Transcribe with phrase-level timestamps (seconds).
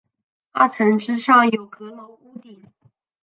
[0.51, 2.65] 二层之上有阁楼屋顶。